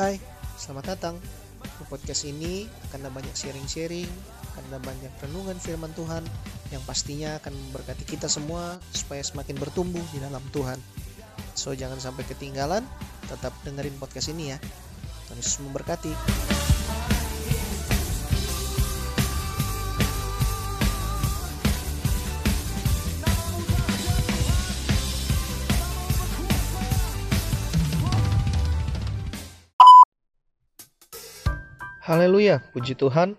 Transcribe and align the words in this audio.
Hai, 0.00 0.16
selamat 0.56 0.96
datang. 0.96 1.20
Di 1.60 1.84
podcast 1.84 2.24
ini 2.24 2.64
akan 2.88 3.04
ada 3.04 3.12
banyak 3.12 3.36
sharing-sharing, 3.36 4.08
akan 4.48 4.62
ada 4.72 4.80
banyak 4.80 5.12
renungan 5.20 5.60
firman 5.60 5.92
Tuhan 5.92 6.24
yang 6.72 6.80
pastinya 6.88 7.36
akan 7.36 7.52
memberkati 7.52 8.08
kita 8.08 8.24
semua 8.24 8.80
supaya 8.96 9.20
semakin 9.20 9.60
bertumbuh 9.60 10.00
di 10.08 10.24
dalam 10.24 10.40
Tuhan. 10.56 10.80
So 11.52 11.76
jangan 11.76 12.00
sampai 12.00 12.24
ketinggalan, 12.24 12.80
tetap 13.28 13.52
dengerin 13.60 14.00
podcast 14.00 14.32
ini 14.32 14.56
ya. 14.56 14.58
Tuhan 15.28 15.36
Yesus 15.36 15.60
memberkati. 15.68 16.16
Haleluya, 32.00 32.64
puji 32.72 32.96
Tuhan. 32.96 33.36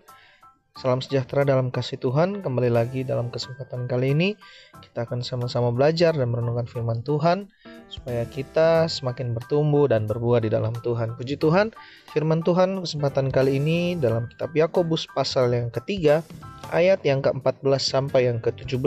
Salam 0.78 1.02
sejahtera 1.02 1.42
dalam 1.42 1.74
kasih 1.74 1.98
Tuhan. 1.98 2.46
Kembali 2.46 2.70
lagi 2.70 3.02
dalam 3.02 3.26
kesempatan 3.26 3.90
kali 3.90 4.14
ini 4.14 4.38
kita 4.78 5.02
akan 5.02 5.26
sama-sama 5.26 5.74
belajar 5.74 6.14
dan 6.14 6.30
merenungkan 6.30 6.70
firman 6.70 7.02
Tuhan 7.02 7.50
supaya 7.90 8.22
kita 8.30 8.86
semakin 8.86 9.34
bertumbuh 9.34 9.90
dan 9.90 10.06
berbuah 10.06 10.46
di 10.46 10.50
dalam 10.54 10.78
Tuhan. 10.78 11.18
Puji 11.18 11.42
Tuhan, 11.42 11.74
firman 12.14 12.46
Tuhan 12.46 12.78
kesempatan 12.78 13.34
kali 13.34 13.58
ini 13.58 13.98
dalam 13.98 14.30
kitab 14.30 14.54
Yakobus 14.54 15.10
pasal 15.10 15.50
yang 15.50 15.66
ketiga 15.74 16.22
ayat 16.70 17.02
yang 17.02 17.18
ke-14 17.18 17.66
sampai 17.82 18.30
yang 18.30 18.38
ke-17. 18.38 18.78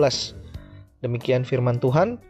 Demikian 1.04 1.44
firman 1.44 1.84
Tuhan. 1.84 2.24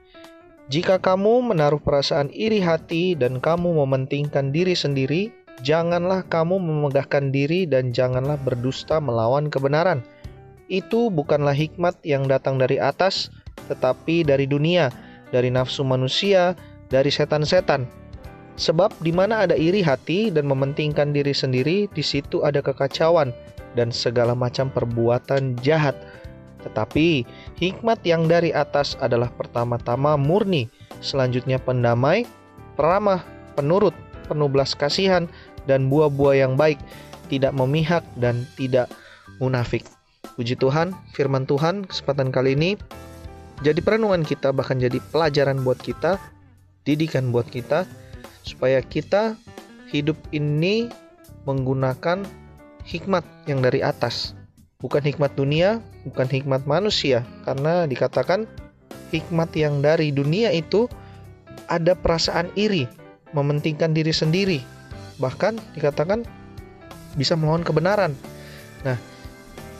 Jika 0.74 0.98
kamu 0.98 1.54
menaruh 1.54 1.78
perasaan 1.78 2.34
iri 2.34 2.58
hati 2.58 3.14
dan 3.14 3.38
kamu 3.38 3.86
mementingkan 3.86 4.50
diri 4.50 4.74
sendiri, 4.74 5.45
Janganlah 5.64 6.28
kamu 6.28 6.60
memegahkan 6.60 7.32
diri 7.32 7.64
dan 7.64 7.96
janganlah 7.96 8.36
berdusta 8.42 9.00
melawan 9.00 9.48
kebenaran. 9.48 10.04
Itu 10.68 11.14
bukanlah 11.14 11.56
hikmat 11.56 12.02
yang 12.04 12.28
datang 12.28 12.60
dari 12.60 12.82
atas, 12.82 13.30
tetapi 13.72 14.26
dari 14.26 14.50
dunia, 14.50 14.92
dari 15.32 15.48
nafsu 15.54 15.86
manusia, 15.86 16.58
dari 16.90 17.14
setan-setan. 17.14 17.88
Sebab 18.56 18.92
di 19.04 19.12
mana 19.12 19.44
ada 19.44 19.56
iri 19.56 19.84
hati 19.84 20.32
dan 20.32 20.48
mementingkan 20.48 21.12
diri 21.12 21.36
sendiri, 21.36 21.92
di 21.92 22.04
situ 22.04 22.44
ada 22.44 22.64
kekacauan 22.64 23.36
dan 23.76 23.92
segala 23.92 24.32
macam 24.32 24.72
perbuatan 24.72 25.60
jahat. 25.60 25.96
Tetapi 26.64 27.28
hikmat 27.60 28.02
yang 28.08 28.26
dari 28.26 28.56
atas 28.56 28.98
adalah 29.04 29.30
pertama-tama 29.30 30.16
murni, 30.18 30.72
selanjutnya 31.04 31.60
pendamai, 31.62 32.26
peramah, 32.80 33.22
penurut, 33.54 33.94
penuh 34.26 34.50
belas 34.50 34.74
kasihan, 34.74 35.30
dan 35.70 35.88
buah-buah 35.88 36.36
yang 36.46 36.54
baik, 36.58 36.82
tidak 37.30 37.54
memihak 37.54 38.04
dan 38.20 38.46
tidak 38.60 38.90
munafik. 39.40 39.86
Puji 40.36 40.60
Tuhan, 40.60 40.92
firman 41.16 41.48
Tuhan 41.48 41.88
kesempatan 41.88 42.34
kali 42.34 42.60
ini 42.60 42.76
jadi 43.64 43.80
perenungan 43.80 44.28
kita 44.28 44.52
bahkan 44.52 44.76
jadi 44.76 45.00
pelajaran 45.14 45.64
buat 45.64 45.80
kita, 45.80 46.20
didikan 46.84 47.32
buat 47.32 47.48
kita 47.48 47.88
supaya 48.44 48.84
kita 48.84 49.40
hidup 49.88 50.20
ini 50.36 50.92
menggunakan 51.48 52.28
hikmat 52.84 53.24
yang 53.48 53.64
dari 53.64 53.80
atas. 53.80 54.36
Bukan 54.84 55.00
hikmat 55.00 55.40
dunia, 55.40 55.80
bukan 56.04 56.28
hikmat 56.28 56.68
manusia 56.68 57.24
karena 57.48 57.88
dikatakan 57.88 58.44
hikmat 59.16 59.56
yang 59.56 59.80
dari 59.80 60.12
dunia 60.12 60.52
itu 60.52 60.92
ada 61.72 61.96
perasaan 61.96 62.52
iri, 62.60 62.86
mementingkan 63.36 63.92
diri 63.92 64.16
sendiri. 64.16 64.60
Bahkan 65.20 65.76
dikatakan 65.76 66.24
bisa 67.20 67.36
melawan 67.36 67.64
kebenaran. 67.68 68.16
Nah, 68.88 68.96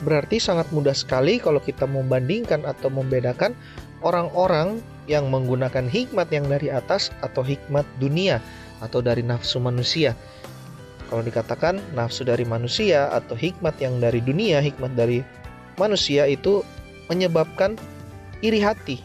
berarti 0.04 0.40
sangat 0.40 0.68
mudah 0.76 0.96
sekali 0.96 1.40
kalau 1.40 1.64
kita 1.64 1.88
membandingkan 1.88 2.68
atau 2.68 2.92
membedakan 2.92 3.56
orang-orang 4.04 4.84
yang 5.08 5.32
menggunakan 5.32 5.88
hikmat 5.88 6.28
yang 6.34 6.46
dari 6.52 6.68
atas 6.68 7.14
atau 7.24 7.46
hikmat 7.46 7.88
dunia 8.02 8.44
atau 8.84 9.00
dari 9.00 9.24
nafsu 9.24 9.62
manusia. 9.64 10.18
Kalau 11.08 11.22
dikatakan 11.22 11.78
nafsu 11.94 12.26
dari 12.26 12.44
manusia 12.44 13.08
atau 13.14 13.38
hikmat 13.38 13.78
yang 13.78 14.02
dari 14.02 14.20
dunia, 14.20 14.58
hikmat 14.60 14.98
dari 14.98 15.22
manusia 15.78 16.26
itu 16.26 16.66
menyebabkan 17.08 17.78
iri 18.42 18.58
hati 18.58 18.98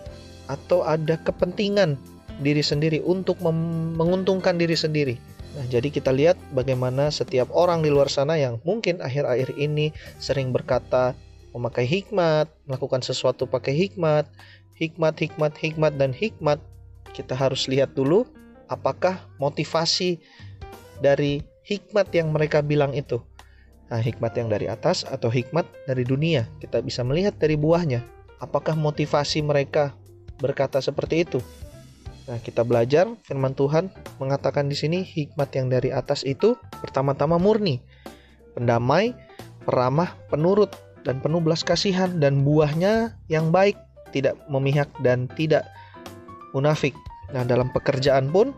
atau 0.48 0.82
ada 0.82 1.20
kepentingan 1.20 2.00
diri 2.40 2.64
sendiri 2.64 3.04
untuk 3.04 3.38
menguntungkan 3.44 4.56
diri 4.56 4.74
sendiri. 4.74 5.16
Nah, 5.50 5.66
jadi 5.66 5.90
kita 5.90 6.14
lihat 6.14 6.38
bagaimana 6.54 7.10
setiap 7.10 7.50
orang 7.52 7.82
di 7.84 7.90
luar 7.90 8.06
sana 8.06 8.38
yang 8.38 8.62
mungkin 8.62 9.02
akhir-akhir 9.02 9.58
ini 9.58 9.90
sering 10.22 10.54
berkata 10.54 11.12
memakai 11.50 11.84
hikmat, 11.84 12.46
melakukan 12.64 13.02
sesuatu 13.02 13.44
pakai 13.50 13.74
hikmat, 13.74 14.30
hikmat, 14.78 15.14
hikmat, 15.18 15.52
hikmat 15.58 15.92
dan 15.98 16.14
hikmat. 16.14 16.62
Kita 17.10 17.34
harus 17.34 17.66
lihat 17.66 17.92
dulu 17.98 18.24
apakah 18.70 19.18
motivasi 19.42 20.22
dari 21.02 21.42
hikmat 21.66 22.14
yang 22.14 22.30
mereka 22.30 22.62
bilang 22.62 22.94
itu. 22.94 23.18
Nah, 23.90 23.98
hikmat 23.98 24.38
yang 24.38 24.46
dari 24.46 24.70
atas 24.70 25.02
atau 25.02 25.26
hikmat 25.26 25.66
dari 25.90 26.06
dunia. 26.06 26.46
Kita 26.62 26.78
bisa 26.78 27.02
melihat 27.02 27.34
dari 27.34 27.58
buahnya. 27.58 28.06
Apakah 28.38 28.78
motivasi 28.78 29.42
mereka 29.42 29.98
berkata 30.38 30.78
seperti 30.78 31.26
itu? 31.26 31.42
Nah, 32.30 32.38
kita 32.38 32.62
belajar 32.62 33.10
firman 33.26 33.58
Tuhan 33.58 33.91
mengatakan 34.22 34.70
di 34.70 34.78
sini 34.78 35.02
hikmat 35.02 35.50
yang 35.58 35.66
dari 35.66 35.91
atas 35.91 36.22
itu 36.22 36.54
pertama-tama 36.78 37.42
murni, 37.42 37.82
pendamai, 38.54 39.10
peramah, 39.66 40.14
penurut, 40.30 40.70
dan 41.02 41.18
penuh 41.18 41.42
belas 41.42 41.66
kasihan 41.66 42.22
dan 42.22 42.46
buahnya 42.46 43.18
yang 43.26 43.50
baik, 43.50 43.74
tidak 44.14 44.38
memihak 44.46 44.86
dan 45.02 45.26
tidak 45.34 45.66
munafik. 46.54 46.94
Nah, 47.34 47.42
dalam 47.42 47.74
pekerjaan 47.74 48.30
pun 48.30 48.54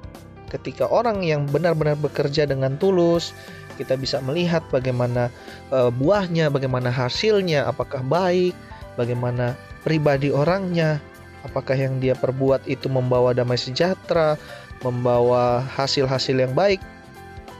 ketika 0.52 0.84
orang 0.92 1.24
yang 1.24 1.48
benar-benar 1.48 1.96
bekerja 1.96 2.44
dengan 2.44 2.76
tulus, 2.76 3.32
kita 3.80 3.96
bisa 3.96 4.20
melihat 4.20 4.60
bagaimana 4.68 5.32
e, 5.72 5.88
buahnya, 5.96 6.52
bagaimana 6.52 6.92
hasilnya, 6.92 7.64
apakah 7.64 8.04
baik, 8.04 8.52
bagaimana 9.00 9.56
pribadi 9.80 10.28
orangnya, 10.28 11.00
apakah 11.46 11.74
yang 11.74 11.98
dia 11.98 12.14
perbuat 12.14 12.66
itu 12.66 12.86
membawa 12.86 13.34
damai 13.34 13.58
sejahtera, 13.58 14.38
membawa 14.82 15.62
hasil-hasil 15.74 16.38
yang 16.38 16.54
baik, 16.54 16.82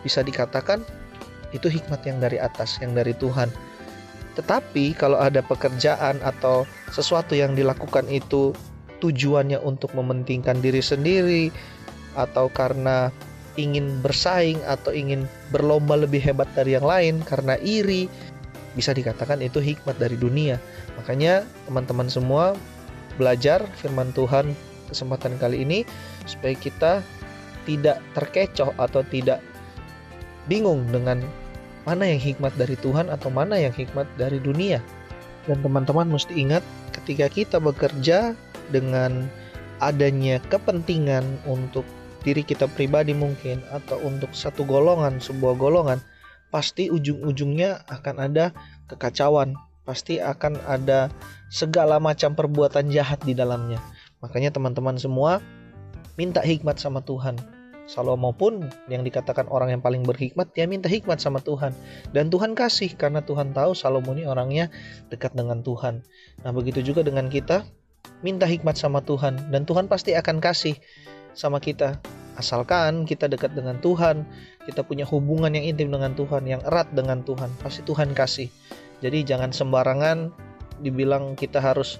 bisa 0.03 0.23
dikatakan 0.23 0.83
itu 1.55 1.69
hikmat 1.69 2.03
yang 2.09 2.19
dari 2.19 2.41
atas, 2.41 2.81
yang 2.81 2.97
dari 2.97 3.13
Tuhan. 3.15 3.53
Tetapi 4.33 4.97
kalau 4.97 5.21
ada 5.21 5.45
pekerjaan 5.45 6.17
atau 6.25 6.65
sesuatu 6.89 7.37
yang 7.37 7.53
dilakukan 7.53 8.09
itu 8.09 8.57
tujuannya 9.05 9.61
untuk 9.61 9.93
mementingkan 9.93 10.63
diri 10.65 10.81
sendiri 10.81 11.45
atau 12.17 12.49
karena 12.49 13.13
ingin 13.61 14.01
bersaing 14.01 14.57
atau 14.65 14.97
ingin 14.97 15.29
berlomba 15.53 16.01
lebih 16.01 16.25
hebat 16.25 16.49
dari 16.57 16.73
yang 16.73 16.87
lain 16.89 17.21
karena 17.29 17.61
iri, 17.61 18.09
bisa 18.73 18.97
dikatakan 18.97 19.45
itu 19.45 19.61
hikmat 19.61 20.01
dari 20.01 20.17
dunia. 20.17 20.57
Makanya 20.97 21.45
teman-teman 21.69 22.09
semua 22.09 22.57
belajar 23.23 23.63
firman 23.79 24.11
Tuhan 24.11 24.51
kesempatan 24.91 25.39
kali 25.39 25.63
ini 25.63 25.87
supaya 26.27 26.59
kita 26.59 26.93
tidak 27.63 28.03
terkecoh 28.19 28.75
atau 28.75 29.07
tidak 29.07 29.39
bingung 30.51 30.83
dengan 30.91 31.23
mana 31.87 32.11
yang 32.11 32.19
hikmat 32.19 32.51
dari 32.59 32.75
Tuhan 32.83 33.07
atau 33.07 33.31
mana 33.31 33.55
yang 33.55 33.71
hikmat 33.71 34.11
dari 34.19 34.43
dunia. 34.43 34.83
Dan 35.47 35.63
teman-teman 35.63 36.11
mesti 36.11 36.35
ingat 36.35 36.63
ketika 36.95 37.31
kita 37.31 37.57
bekerja 37.63 38.35
dengan 38.75 39.31
adanya 39.83 40.39
kepentingan 40.51 41.23
untuk 41.47 41.83
diri 42.23 42.47
kita 42.47 42.71
pribadi 42.71 43.11
mungkin 43.15 43.59
atau 43.75 43.99
untuk 44.07 44.31
satu 44.31 44.63
golongan, 44.63 45.19
sebuah 45.19 45.59
golongan, 45.59 45.99
pasti 46.55 46.87
ujung-ujungnya 46.87 47.83
akan 47.91 48.31
ada 48.31 48.55
kekacauan, 48.87 49.59
pasti 49.83 50.23
akan 50.23 50.59
ada 50.67 51.11
segala 51.51 51.99
macam 51.99 52.33
perbuatan 52.33 52.89
jahat 52.91 53.23
di 53.27 53.35
dalamnya. 53.35 53.83
Makanya 54.23 54.55
teman-teman 54.55 54.97
semua 54.99 55.43
minta 56.15 56.39
hikmat 56.39 56.79
sama 56.79 57.03
Tuhan. 57.03 57.39
Salomo 57.83 58.31
pun 58.31 58.71
yang 58.87 59.03
dikatakan 59.03 59.51
orang 59.51 59.75
yang 59.75 59.83
paling 59.83 60.07
berhikmat, 60.07 60.55
dia 60.55 60.71
minta 60.71 60.87
hikmat 60.87 61.19
sama 61.19 61.43
Tuhan. 61.43 61.75
Dan 62.15 62.31
Tuhan 62.31 62.55
kasih 62.55 62.95
karena 62.95 63.21
Tuhan 63.27 63.51
tahu 63.51 63.75
Salomo 63.75 64.15
ini 64.15 64.23
orangnya 64.23 64.71
dekat 65.11 65.35
dengan 65.35 65.67
Tuhan. 65.67 66.07
Nah 66.47 66.51
begitu 66.55 66.79
juga 66.79 67.03
dengan 67.03 67.27
kita, 67.27 67.67
minta 68.23 68.47
hikmat 68.47 68.79
sama 68.79 69.03
Tuhan. 69.03 69.51
Dan 69.51 69.67
Tuhan 69.67 69.91
pasti 69.91 70.15
akan 70.15 70.39
kasih 70.39 70.79
sama 71.35 71.59
kita. 71.59 71.99
Asalkan 72.39 73.05
kita 73.05 73.29
dekat 73.29 73.53
dengan 73.53 73.77
Tuhan, 73.83 74.25
kita 74.65 74.87
punya 74.87 75.05
hubungan 75.05 75.53
yang 75.53 75.67
intim 75.69 75.93
dengan 75.93 76.17
Tuhan, 76.17 76.49
yang 76.49 76.63
erat 76.65 76.89
dengan 76.97 77.21
Tuhan, 77.27 77.51
pasti 77.61 77.85
Tuhan 77.85 78.17
kasih. 78.17 78.49
Jadi 79.03 79.27
jangan 79.27 79.51
sembarangan 79.51 80.31
dibilang 80.81 81.35
kita 81.35 81.59
harus 81.59 81.99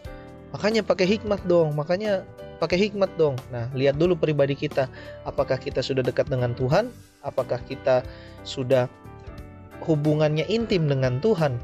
makanya 0.55 0.87
pakai 0.87 1.05
hikmat 1.19 1.43
dong, 1.51 1.75
makanya 1.75 2.23
pakai 2.63 2.79
hikmat 2.89 3.11
dong. 3.19 3.35
Nah, 3.51 3.67
lihat 3.75 3.99
dulu 3.99 4.15
pribadi 4.15 4.55
kita, 4.55 4.87
apakah 5.27 5.59
kita 5.59 5.83
sudah 5.83 6.07
dekat 6.07 6.31
dengan 6.31 6.55
Tuhan 6.55 6.95
apakah 7.23 7.63
kita 7.65 8.03
sudah 8.43 8.91
hubungannya 9.83 10.47
intim 10.51 10.87
dengan 10.87 11.19
Tuhan 11.23 11.59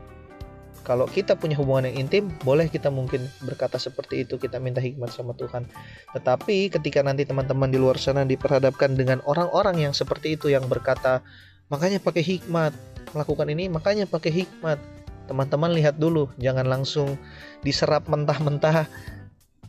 kalau 0.86 1.04
kita 1.04 1.36
punya 1.36 1.52
hubungan 1.60 1.84
yang 1.92 2.08
intim, 2.08 2.32
boleh 2.40 2.64
kita 2.64 2.88
mungkin 2.88 3.28
berkata 3.44 3.76
seperti 3.76 4.24
itu, 4.24 4.40
kita 4.40 4.56
minta 4.56 4.80
hikmat 4.80 5.12
sama 5.12 5.36
Tuhan. 5.36 5.68
Tetapi 6.16 6.72
ketika 6.72 7.04
nanti 7.04 7.28
teman-teman 7.28 7.68
di 7.68 7.76
luar 7.76 8.00
sana 8.00 8.24
diperhadapkan 8.24 8.96
dengan 8.96 9.20
orang-orang 9.28 9.84
yang 9.84 9.92
seperti 9.92 10.40
itu 10.40 10.48
yang 10.48 10.64
berkata, 10.64 11.20
makanya 11.68 12.00
pakai 12.00 12.24
hikmat, 12.24 12.72
melakukan 13.12 13.52
ini 13.52 13.68
makanya 13.68 14.08
pakai 14.08 14.32
hikmat. 14.32 14.80
Teman-teman 15.28 15.76
lihat 15.76 16.00
dulu, 16.00 16.32
jangan 16.40 16.64
langsung 16.64 17.20
diserap 17.60 18.08
mentah-mentah. 18.08 18.88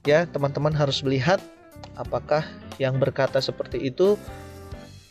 Ya, 0.08 0.24
teman-teman 0.26 0.72
harus 0.72 1.04
melihat 1.04 1.44
apakah 2.00 2.48
yang 2.80 2.96
berkata 2.98 3.44
seperti 3.44 3.92
itu 3.92 4.16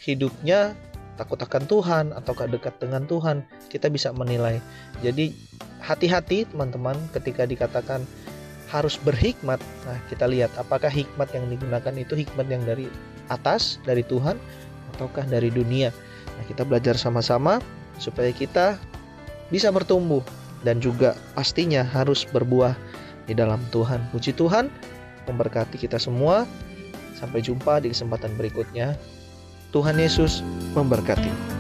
hidupnya 0.01 0.73
takut 1.21 1.37
akan 1.37 1.69
Tuhan 1.69 2.05
ataukah 2.17 2.49
dekat 2.49 2.81
dengan 2.81 3.05
Tuhan 3.05 3.45
kita 3.69 3.93
bisa 3.93 4.15
menilai 4.17 4.63
jadi 5.05 5.35
hati-hati 5.85 6.49
teman-teman 6.49 6.97
ketika 7.13 7.45
dikatakan 7.45 8.09
harus 8.69 9.01
berhikmat. 9.01 9.59
Nah, 9.89 9.99
kita 10.13 10.29
lihat 10.29 10.53
apakah 10.61 10.93
hikmat 10.93 11.33
yang 11.33 11.49
digunakan 11.49 11.95
itu 11.97 12.15
hikmat 12.15 12.47
yang 12.53 12.63
dari 12.69 12.87
atas, 13.33 13.81
dari 13.89 14.05
Tuhan, 14.05 14.37
ataukah 14.97 15.25
dari 15.25 15.49
dunia. 15.49 15.89
Nah, 16.37 16.45
kita 16.45 16.69
belajar 16.69 16.95
sama-sama 17.01 17.65
supaya 17.97 18.29
kita 18.31 18.77
bisa 19.49 19.73
bertumbuh 19.73 20.25
dan 20.63 20.83
juga 20.83 21.15
pastinya 21.35 21.85
harus 21.85 22.27
berbuah 22.29 22.75
di 23.29 23.37
dalam 23.37 23.61
Tuhan. 23.71 24.01
Puji 24.11 24.35
Tuhan, 24.35 24.73
memberkati 25.29 25.77
kita 25.77 26.01
semua. 26.01 26.49
Sampai 27.19 27.43
jumpa 27.43 27.83
di 27.83 27.91
kesempatan 27.91 28.39
berikutnya. 28.39 28.95
Tuhan 29.75 29.99
Yesus 30.01 30.41
memberkati. 30.73 31.58